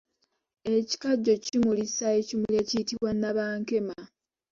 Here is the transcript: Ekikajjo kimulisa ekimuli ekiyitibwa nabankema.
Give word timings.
Ekikajjo 0.75 1.33
kimulisa 1.43 2.05
ekimuli 2.19 2.55
ekiyitibwa 2.61 3.09
nabankema. 3.21 3.97